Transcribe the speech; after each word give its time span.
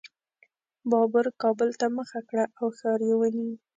بابر 0.89 1.25
کابل 1.41 1.69
ته 1.79 1.87
مخه 1.97 2.19
کړه 2.29 2.45
او 2.59 2.67
ښار 2.77 2.99
یې 3.07 3.15
ونیو. 3.17 3.53